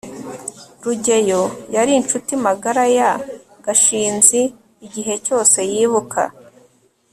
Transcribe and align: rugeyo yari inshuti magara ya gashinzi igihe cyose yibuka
rugeyo 0.83 1.41
yari 1.75 1.91
inshuti 1.99 2.31
magara 2.45 2.83
ya 2.97 3.09
gashinzi 3.65 4.41
igihe 4.85 5.13
cyose 5.25 5.57
yibuka 5.71 6.21